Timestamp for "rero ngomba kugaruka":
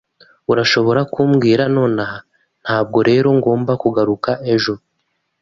3.09-4.31